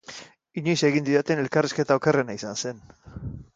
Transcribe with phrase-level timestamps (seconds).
[0.61, 2.83] Inoiz egin didaten elkarrizketa okerrena izan zen.